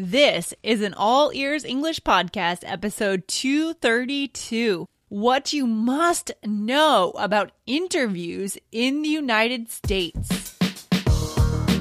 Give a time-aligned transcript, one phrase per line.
[0.00, 4.86] This is an All Ears English Podcast, episode 232.
[5.08, 10.56] What you must know about interviews in the United States.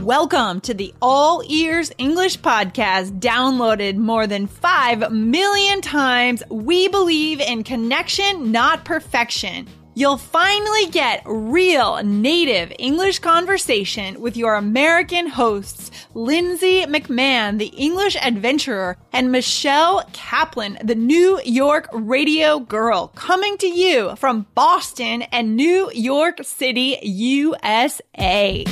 [0.01, 6.41] Welcome to the All Ears English Podcast, downloaded more than 5 million times.
[6.49, 9.67] We believe in connection, not perfection.
[9.97, 18.15] You'll finally get real native English conversation with your American hosts, Lindsay McMahon, the English
[18.17, 25.55] adventurer, and Michelle Kaplan, the New York radio girl, coming to you from Boston and
[25.55, 28.65] New York City, USA.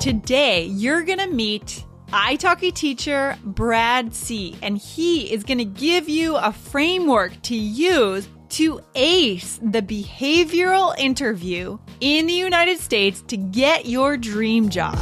[0.00, 4.56] Today, you're going to meet italki teacher Brad C.
[4.62, 10.96] And he is going to give you a framework to use to ace the behavioral
[10.96, 14.96] interview in the United States to get your dream job.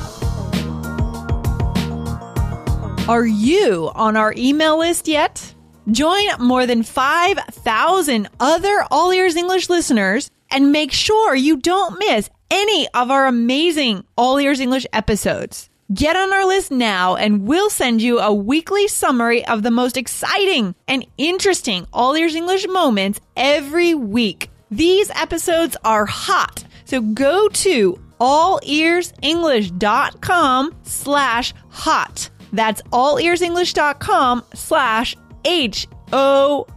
[3.09, 5.55] Are you on our email list yet?
[5.91, 12.31] Join more than 5,000 other All Ears English listeners and make sure you don't miss
[12.51, 15.69] any of our amazing All Ears English episodes.
[15.93, 19.97] Get on our list now and we'll send you a weekly summary of the most
[19.97, 24.49] exciting and interesting All Ears English moments every week.
[24.71, 32.31] These episodes are hot, so go to allearsenglish.com slash hot.
[32.53, 36.69] That's allearsenglish.com slash H-O-T.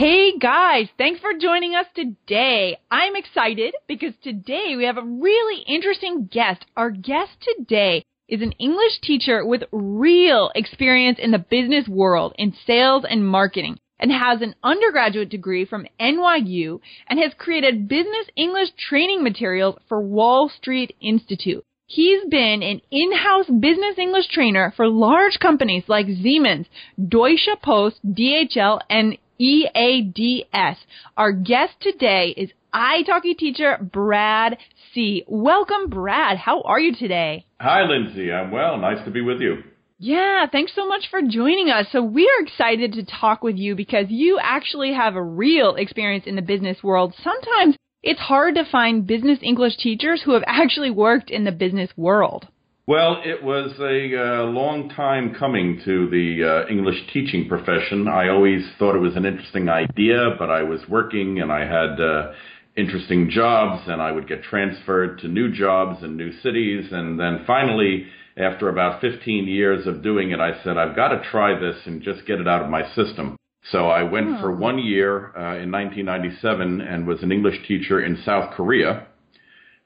[0.00, 2.78] Hey guys, thanks for joining us today.
[2.90, 6.64] I'm excited because today we have a really interesting guest.
[6.74, 12.54] Our guest today is an English teacher with real experience in the business world in
[12.66, 18.70] sales and marketing and has an undergraduate degree from NYU and has created business English
[18.78, 21.62] training materials for Wall Street Institute.
[21.84, 28.80] He's been an in-house business English trainer for large companies like Siemens, Deutsche Post, DHL,
[28.88, 30.76] and EADS.
[31.16, 34.58] Our guest today is italki teacher Brad
[34.92, 35.24] C.
[35.26, 36.36] Welcome, Brad.
[36.36, 37.46] How are you today?
[37.58, 38.30] Hi, Lindsay.
[38.30, 38.76] I'm well.
[38.76, 39.62] Nice to be with you.
[39.98, 41.86] Yeah, thanks so much for joining us.
[41.90, 46.24] So we are excited to talk with you because you actually have a real experience
[46.26, 47.14] in the business world.
[47.22, 51.90] Sometimes it's hard to find business English teachers who have actually worked in the business
[51.96, 52.48] world.
[52.90, 58.08] Well, it was a uh, long time coming to the uh, English teaching profession.
[58.08, 62.00] I always thought it was an interesting idea, but I was working and I had
[62.00, 62.32] uh,
[62.76, 66.86] interesting jobs, and I would get transferred to new jobs in new cities.
[66.90, 68.06] And then finally,
[68.36, 72.02] after about 15 years of doing it, I said, I've got to try this and
[72.02, 73.36] just get it out of my system.
[73.70, 74.40] So I went oh.
[74.40, 79.06] for one year uh, in 1997 and was an English teacher in South Korea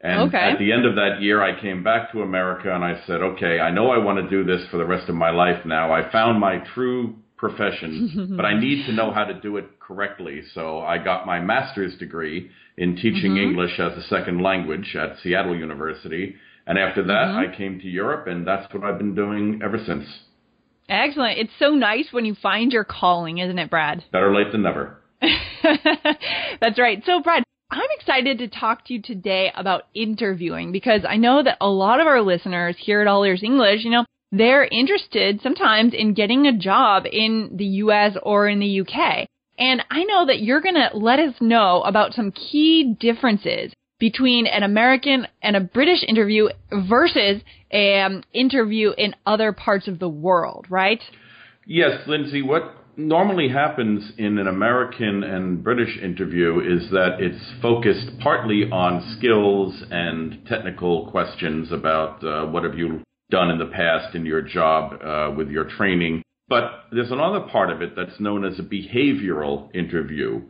[0.05, 0.37] and okay.
[0.37, 3.59] at the end of that year, I came back to America and I said, okay,
[3.59, 5.95] I know I want to do this for the rest of my life now.
[5.95, 10.43] I found my true profession, but I need to know how to do it correctly.
[10.53, 13.49] So I got my master's degree in teaching mm-hmm.
[13.49, 16.35] English as a second language at Seattle University.
[16.67, 17.55] And after that, mm-hmm.
[17.55, 20.05] I came to Europe, and that's what I've been doing ever since.
[20.87, 21.39] Excellent.
[21.39, 24.05] It's so nice when you find your calling, isn't it, Brad?
[24.13, 24.99] Better late than never.
[26.61, 27.03] That's right.
[27.07, 31.59] So, Brad, I'm excited to talk to you today about interviewing because I know that
[31.61, 35.95] a lot of our listeners here at All Ears English, you know, they're interested sometimes
[35.95, 39.27] in getting a job in the US or in the UK.
[39.59, 44.47] And I know that you're going to let us know about some key differences between
[44.47, 50.67] an American and a British interview versus an interview in other parts of the world,
[50.69, 51.01] right?
[51.67, 58.19] Yes, Lindsay, what normally happens in an American and British interview is that it's focused
[58.21, 64.15] partly on skills and technical questions about uh, what have you done in the past
[64.15, 66.23] in your job uh, with your training.
[66.49, 70.43] But there's another part of it that's known as a behavioral interview.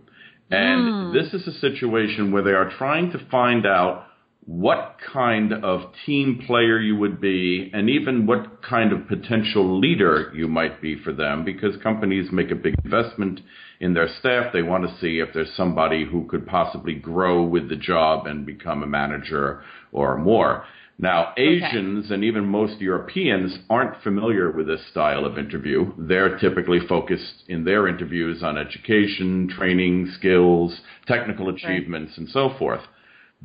[0.50, 1.12] And mm.
[1.12, 4.06] this is a situation where they are trying to find out
[4.46, 10.30] what kind of team player you would be, and even what kind of potential leader
[10.34, 13.40] you might be for them, because companies make a big investment
[13.80, 14.52] in their staff.
[14.52, 18.44] They want to see if there's somebody who could possibly grow with the job and
[18.44, 19.62] become a manager
[19.92, 20.64] or more.
[20.98, 22.14] Now, Asians okay.
[22.14, 25.92] and even most Europeans aren't familiar with this style of interview.
[25.98, 32.18] They're typically focused in their interviews on education, training, skills, technical achievements, right.
[32.18, 32.82] and so forth.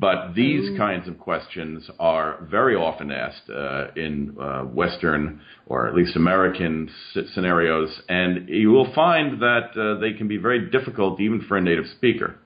[0.00, 0.78] But these Ooh.
[0.78, 6.90] kinds of questions are very often asked uh, in uh, Western or at least American
[7.34, 11.60] scenarios, and you will find that uh, they can be very difficult even for a
[11.60, 12.36] native speaker.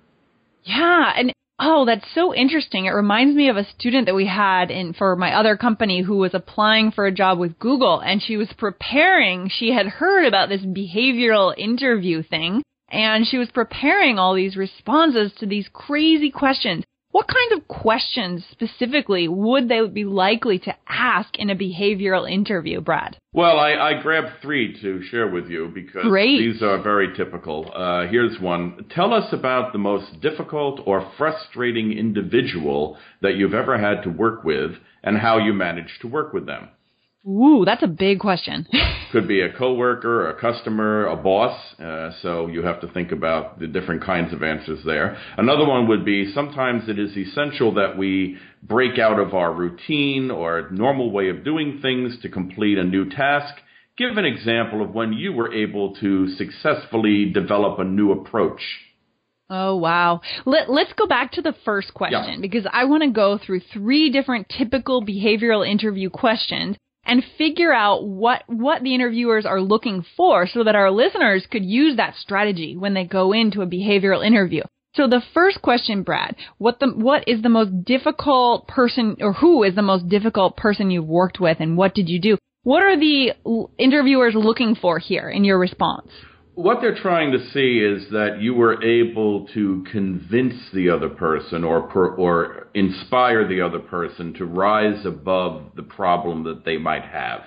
[0.65, 2.87] Yeah, and Oh, that's so interesting.
[2.87, 6.17] It reminds me of a student that we had in for my other company who
[6.17, 9.49] was applying for a job with Google and she was preparing.
[9.49, 15.33] She had heard about this behavioral interview thing and she was preparing all these responses
[15.39, 16.83] to these crazy questions.
[17.15, 22.81] What kind of questions specifically would they be likely to ask in a behavioral interview,
[22.81, 23.17] Brad?
[23.33, 26.39] Well, I, I grabbed three to share with you because Great.
[26.39, 27.71] these are very typical.
[27.73, 28.87] Uh, here's one.
[28.91, 34.43] Tell us about the most difficult or frustrating individual that you've ever had to work
[34.43, 34.73] with
[35.05, 36.69] and how you managed to work with them.
[37.27, 38.67] Ooh, that's a big question.
[39.13, 41.59] Could be a coworker, a customer, a boss.
[41.81, 45.17] Uh, so you have to think about the different kinds of answers there.
[45.39, 50.31] Another one would be sometimes it is essential that we break out of our routine
[50.31, 53.55] or normal way of doing things to complete a new task.
[53.97, 58.61] Give an example of when you were able to successfully develop a new approach.
[59.49, 60.21] Oh, wow.
[60.45, 62.41] Let, let's go back to the first question Yeah.
[62.41, 68.07] because I want to go through three different typical behavioral interview questions and figure out
[68.07, 72.77] what, what the interviewers are looking for so that our listeners could use that strategy
[72.77, 74.63] when they go into a behavioral interview.
[74.95, 79.65] So the first question, Brad, what the, what is the most difficult person or who
[79.65, 82.39] is the most difficult person you've worked with and what did you do?
[82.63, 83.33] What are the
[83.77, 86.11] interviewers looking for here in your response?
[86.55, 91.65] What they're trying to see is that you were able to convince the other person
[91.65, 97.05] or per, or inspire the other person to rise above the problem that they might
[97.05, 97.41] have.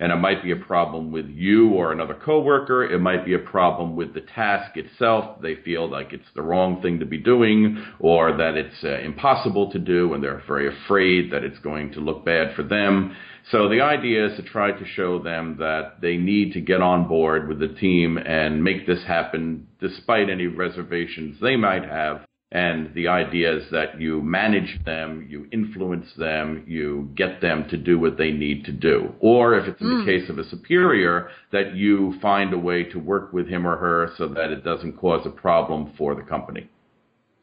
[0.00, 2.82] And it might be a problem with you or another coworker.
[2.84, 5.40] It might be a problem with the task itself.
[5.42, 9.70] They feel like it's the wrong thing to be doing or that it's uh, impossible
[9.72, 13.14] to do and they're very afraid that it's going to look bad for them.
[13.50, 17.06] So the idea is to try to show them that they need to get on
[17.06, 22.22] board with the team and make this happen despite any reservations they might have.
[22.52, 27.76] And the idea is that you manage them, you influence them, you get them to
[27.76, 29.14] do what they need to do.
[29.20, 30.04] Or if it's in the mm.
[30.04, 34.12] case of a superior, that you find a way to work with him or her
[34.18, 36.68] so that it doesn't cause a problem for the company.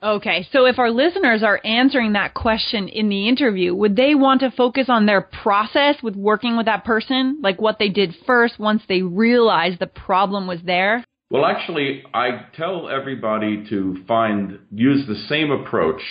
[0.03, 4.41] Okay, so if our listeners are answering that question in the interview, would they want
[4.41, 7.39] to focus on their process with working with that person?
[7.41, 11.03] Like what they did first once they realized the problem was there?
[11.29, 16.01] Well, actually, I tell everybody to find use the same approach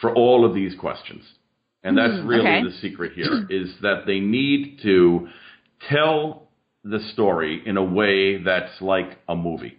[0.00, 1.24] for all of these questions.
[1.82, 2.62] And that's hmm, really okay.
[2.64, 5.28] the secret here is that they need to
[5.88, 6.48] tell
[6.84, 9.78] the story in a way that's like a movie.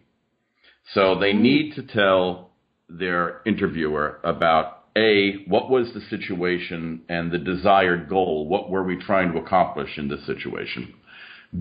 [0.94, 1.43] So they hmm.
[1.43, 2.51] need to tell
[2.89, 8.47] their interviewer about A, what was the situation and the desired goal?
[8.47, 10.95] What were we trying to accomplish in this situation?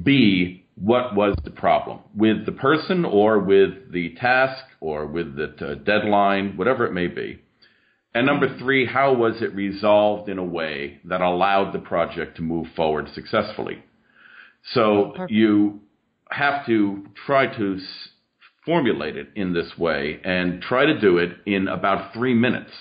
[0.02, 5.54] B, what was the problem with the person or with the task or with the
[5.66, 7.40] uh, deadline, whatever it may be.
[8.14, 12.42] And number three, how was it resolved in a way that allowed the project to
[12.42, 13.82] move forward successfully?
[14.72, 15.80] So you
[16.30, 18.08] have to try to s-
[18.64, 22.72] formulate it in this way and try to do it in about three minutes.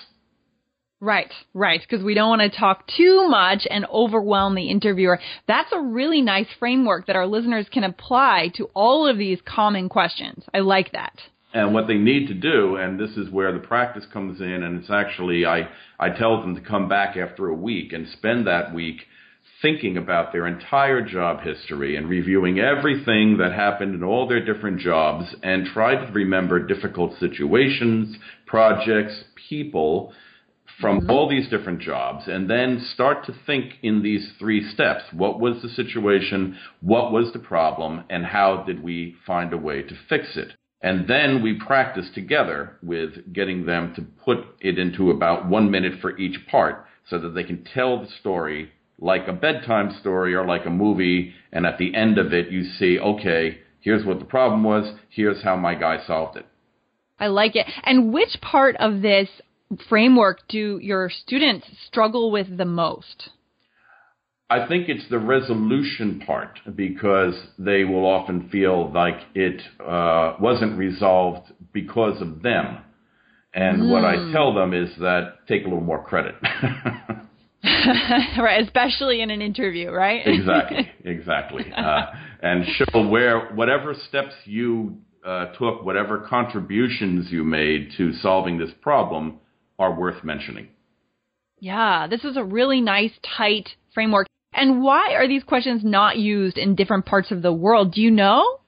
[1.00, 5.20] Right, right, because we don't want to talk too much and overwhelm the interviewer.
[5.46, 9.90] That's a really nice framework that our listeners can apply to all of these common
[9.90, 10.44] questions.
[10.54, 11.12] I like that.
[11.52, 14.80] And what they need to do, and this is where the practice comes in, and
[14.80, 18.74] it's actually, I, I tell them to come back after a week and spend that
[18.74, 19.02] week
[19.62, 24.80] thinking about their entire job history and reviewing everything that happened in all their different
[24.80, 30.12] jobs and try to remember difficult situations, projects, people
[30.80, 31.10] from mm-hmm.
[31.10, 35.04] all these different jobs and then start to think in these three steps.
[35.12, 36.56] What was the situation?
[36.80, 38.04] What was the problem?
[38.10, 40.52] And how did we find a way to fix it?
[40.82, 46.00] And then we practice together with getting them to put it into about one minute
[46.00, 50.46] for each part so that they can tell the story like a bedtime story or
[50.46, 51.32] like a movie.
[51.52, 54.94] And at the end of it, you see, okay, here's what the problem was.
[55.08, 56.46] Here's how my guy solved it.
[57.18, 57.66] I like it.
[57.84, 59.28] And which part of this
[59.88, 63.30] framework do your students struggle with the most?
[64.48, 70.78] I think it's the resolution part because they will often feel like it uh, wasn't
[70.78, 72.78] resolved because of them.
[73.52, 76.34] And what I tell them is that take a little more credit.
[77.64, 80.20] right, especially in an interview, right?
[80.26, 81.64] exactly, exactly.
[81.74, 82.02] Uh,
[82.42, 88.70] and show where whatever steps you uh, took, whatever contributions you made to solving this
[88.82, 89.40] problem
[89.78, 90.68] are worth mentioning.
[91.58, 94.26] yeah, this is a really nice, tight framework.
[94.52, 97.92] And why are these questions not used in different parts of the world?
[97.92, 98.58] Do you know?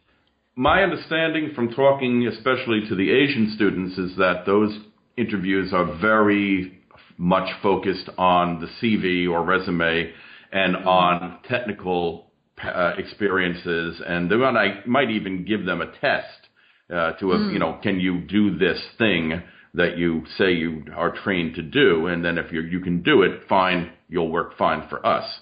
[0.55, 4.77] My understanding from talking especially to the Asian students is that those
[5.17, 6.81] interviews are very
[7.17, 10.13] much focused on the CV or resume
[10.53, 12.31] and on technical
[12.63, 16.49] uh, experiences, and they might, might even give them a test
[16.91, 17.53] uh, to, a, mm.
[17.53, 19.43] you know, can you do this thing
[19.75, 23.23] that you say you are trained to do, and then if you you can do
[23.23, 25.41] it, fine, you'll work fine for us.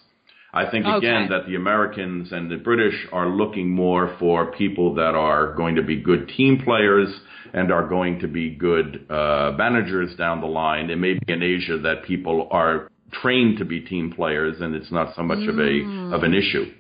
[0.53, 1.29] I think again okay.
[1.29, 5.83] that the Americans and the British are looking more for people that are going to
[5.83, 7.09] be good team players
[7.53, 10.91] and are going to be good uh, managers down the line.
[10.91, 14.91] It may be in Asia that people are trained to be team players, and it's
[14.91, 15.49] not so much mm.
[15.49, 16.73] of a of an issue.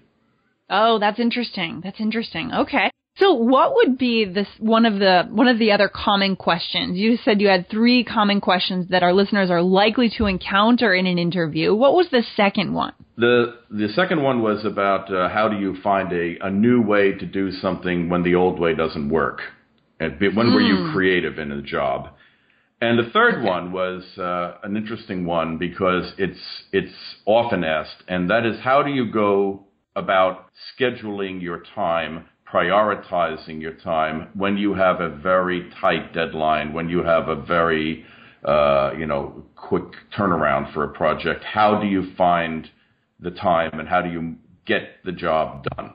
[0.69, 1.81] Oh, that's interesting.
[1.85, 2.53] That's interesting.
[2.53, 2.91] Okay.
[3.19, 6.99] So what would be this one of the one of the other common questions?
[6.99, 11.07] You said you had three common questions that our listeners are likely to encounter in
[11.07, 11.75] an interview.
[11.75, 12.93] What was the second one?
[13.17, 17.13] The the second one was about uh, how do you find a, a new way
[17.13, 19.41] to do something when the old way doesn't work?
[19.99, 20.55] And when mm.
[20.55, 20.93] were you hmm.
[20.93, 22.11] creative in a job?
[22.83, 23.47] And the third okay.
[23.47, 26.93] one was uh, an interesting one because it's it's
[27.25, 33.73] often asked, and that is how do you go about scheduling your time prioritizing your
[33.73, 38.05] time when you have a very tight deadline, when you have a very
[38.45, 39.85] uh, you know quick
[40.17, 41.45] turnaround for a project.
[41.45, 42.69] How do you find
[43.19, 44.37] the time and how do you
[44.67, 45.95] get the job done?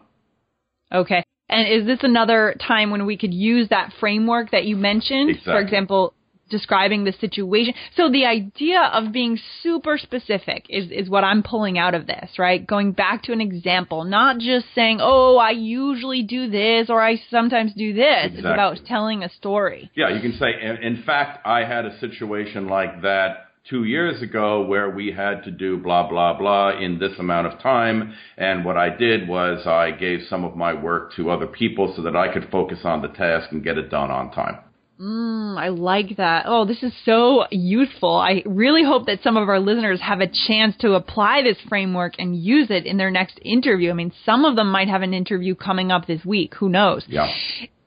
[0.93, 1.23] Okay.
[1.47, 5.29] And is this another time when we could use that framework that you mentioned?
[5.29, 5.53] Exactly.
[5.53, 6.13] For example,
[6.51, 7.73] describing the situation.
[7.95, 12.37] So the idea of being super specific is, is what I'm pulling out of this,
[12.37, 12.65] right?
[12.65, 17.19] Going back to an example, not just saying, oh, I usually do this or I
[17.31, 18.25] sometimes do this.
[18.25, 18.37] Exactly.
[18.37, 19.89] It's about telling a story.
[19.95, 24.65] Yeah, you can say, in fact, I had a situation like that two years ago
[24.65, 28.13] where we had to do blah, blah, blah in this amount of time.
[28.37, 32.01] And what I did was I gave some of my work to other people so
[32.03, 34.57] that I could focus on the task and get it done on time.
[35.01, 36.43] Mm, I like that.
[36.45, 38.15] Oh, this is so useful.
[38.15, 42.13] I really hope that some of our listeners have a chance to apply this framework
[42.19, 43.89] and use it in their next interview.
[43.89, 46.53] I mean, some of them might have an interview coming up this week.
[46.55, 47.03] Who knows?
[47.07, 47.33] Yeah.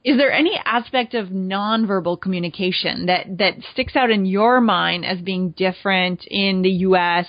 [0.03, 5.19] Is there any aspect of nonverbal communication that, that sticks out in your mind as
[5.19, 7.27] being different in the U.S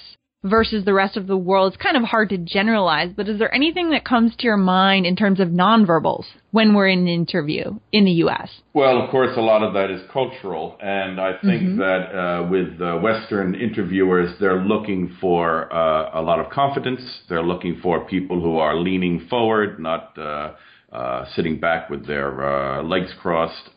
[0.49, 1.73] versus the rest of the world.
[1.73, 5.07] It's kind of hard to generalize, but is there anything that comes to your mind
[5.07, 8.49] in terms of nonverbals when we're in an interview in the U.S.?
[8.73, 11.79] Well, of course, a lot of that is cultural, and I think mm-hmm.
[11.79, 17.01] that uh, with uh, Western interviewers, they're looking for uh, a lot of confidence.
[17.29, 20.17] They're looking for people who are leaning forward, not.
[20.19, 20.55] Uh,
[20.93, 23.71] uh, sitting back with their uh, legs crossed,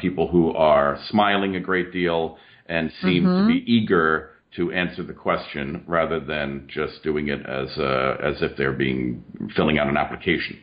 [0.00, 2.36] people who are smiling a great deal
[2.68, 3.46] and seem mm-hmm.
[3.46, 8.42] to be eager to answer the question rather than just doing it as uh, as
[8.42, 10.58] if they're being filling out an application.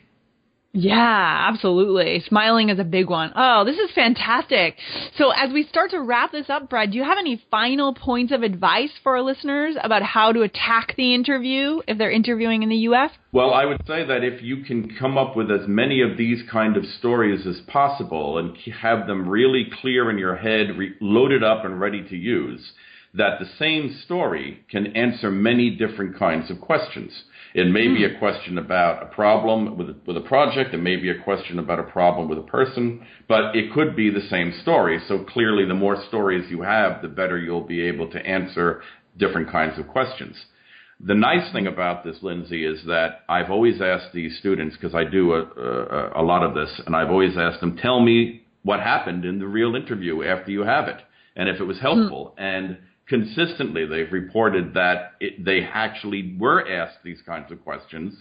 [0.76, 2.24] Yeah, absolutely.
[2.28, 3.32] Smiling is a big one.
[3.36, 4.76] Oh, this is fantastic.
[5.18, 8.34] So as we start to wrap this up, Brad, do you have any final points
[8.34, 12.70] of advice for our listeners about how to attack the interview if they're interviewing in
[12.70, 13.12] the US?
[13.32, 16.42] Well, I would say that if you can come up with as many of these
[16.52, 21.44] kind of stories as possible and have them really clear in your head, re- loaded
[21.44, 22.74] up and ready to use,
[23.14, 27.12] that the same story can answer many different kinds of questions.
[27.54, 27.96] It may mm.
[27.96, 28.18] be a hmm.
[28.18, 30.74] question about a problem with a, with a project.
[30.74, 34.10] It may be a question about a problem with a person, but it could be
[34.10, 35.00] the same story.
[35.08, 38.82] So clearly, the more stories you have, the better you'll be able to answer
[39.18, 40.36] different kinds of questions.
[41.00, 45.04] The nice thing about this, Lindsay, is that I've always asked these students, because I
[45.04, 48.80] do a, a, a lot of this, and I've always asked them, tell me what
[48.80, 50.98] happened in the real interview after you have it,
[51.36, 52.34] and if it was helpful.
[52.40, 52.42] Mm.
[52.42, 58.16] And consistently they've reported that it, they actually were asked these kinds of questions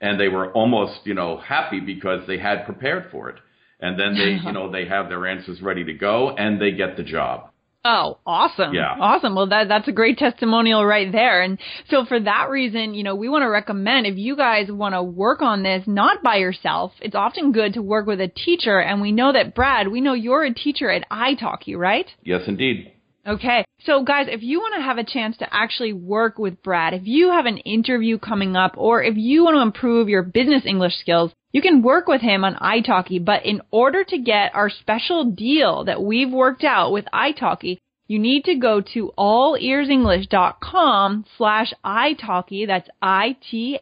[0.00, 3.36] and they were almost you know happy because they had prepared for it
[3.80, 6.96] and then they you know they have their answers ready to go and they get
[6.96, 7.50] the job
[7.84, 8.74] Oh, awesome.
[8.74, 8.96] Yeah.
[9.00, 9.34] Awesome.
[9.34, 11.42] Well, that, that's a great testimonial right there.
[11.42, 14.94] And so for that reason, you know, we want to recommend if you guys want
[14.94, 18.80] to work on this, not by yourself, it's often good to work with a teacher.
[18.80, 22.06] And we know that, Brad, we know you're a teacher at italki, right?
[22.22, 22.92] Yes, indeed.
[23.28, 23.64] Okay.
[23.84, 27.02] So guys, if you want to have a chance to actually work with Brad, if
[27.04, 30.96] you have an interview coming up or if you want to improve your business English
[30.98, 35.26] skills, you can work with him on italki, but in order to get our special
[35.26, 42.66] deal that we've worked out with italki, you need to go to allearsenglish.com slash italki,
[42.66, 43.78] that's I-T-A-L-K-I,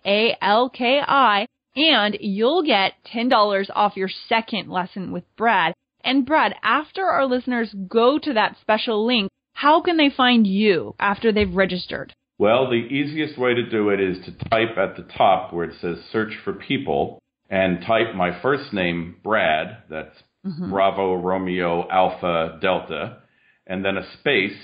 [1.77, 5.73] and you'll get $10 off your second lesson with Brad.
[6.03, 10.95] And Brad, after our listeners go to that special link, how can they find you
[11.01, 12.13] after they've registered?
[12.37, 15.75] Well, the easiest way to do it is to type at the top where it
[15.81, 20.15] says search for people and type my first name, Brad, that's
[20.47, 20.71] mm-hmm.
[20.71, 23.23] Bravo Romeo Alpha Delta,
[23.67, 24.59] and then a space,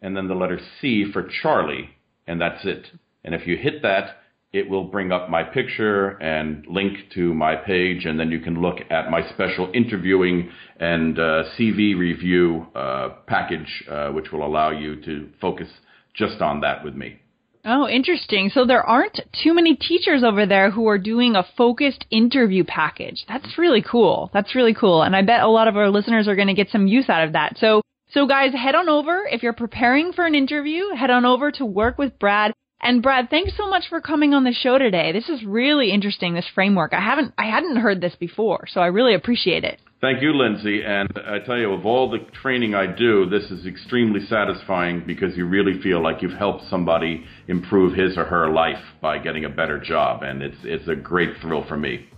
[0.00, 1.90] and then the letter C for Charlie,
[2.26, 2.86] and that's it.
[3.22, 4.19] And if you hit that,
[4.52, 8.60] it will bring up my picture and link to my page, and then you can
[8.60, 14.70] look at my special interviewing and uh, CV review uh, package, uh, which will allow
[14.70, 15.68] you to focus
[16.14, 17.20] just on that with me.
[17.64, 18.50] Oh, interesting.
[18.52, 23.24] So there aren't too many teachers over there who are doing a focused interview package.
[23.28, 24.30] That's really cool.
[24.32, 25.02] That's really cool.
[25.02, 27.24] And I bet a lot of our listeners are going to get some use out
[27.24, 27.58] of that.
[27.58, 29.28] So, so guys, head on over.
[29.30, 32.52] If you're preparing for an interview, head on over to work with Brad.
[32.82, 35.12] And Brad, thanks so much for coming on the show today.
[35.12, 36.94] This is really interesting, this framework.
[36.94, 39.80] I haven't, I hadn't heard this before, so I really appreciate it.
[40.00, 40.82] Thank you, Lindsay.
[40.82, 45.36] And I tell you, of all the training I do, this is extremely satisfying because
[45.36, 49.50] you really feel like you've helped somebody improve his or her life by getting a
[49.50, 50.22] better job.
[50.22, 52.08] And it's, it's a great thrill for me.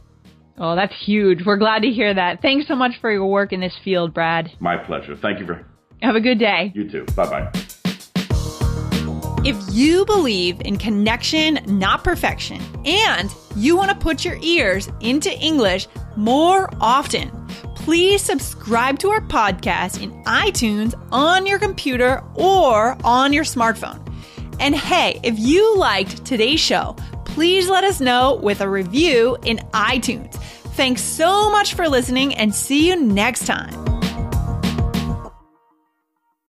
[0.58, 1.40] Oh, that's huge.
[1.44, 2.40] We're glad to hear that.
[2.40, 4.52] Thanks so much for your work in this field, Brad.
[4.60, 5.16] My pleasure.
[5.20, 5.66] Thank you for.
[6.02, 6.70] Have a good day.
[6.74, 7.04] You too.
[7.16, 7.61] Bye bye.
[9.44, 15.36] If you believe in connection, not perfection, and you want to put your ears into
[15.36, 17.28] English more often,
[17.74, 24.00] please subscribe to our podcast in iTunes on your computer or on your smartphone.
[24.60, 26.94] And hey, if you liked today's show,
[27.24, 30.34] please let us know with a review in iTunes.
[30.76, 33.91] Thanks so much for listening and see you next time.